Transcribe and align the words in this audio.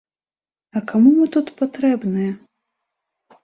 А 0.79 0.83
каму 0.93 1.11
мы 1.19 1.29
тут 1.37 1.53
патрэбныя? 1.61 2.31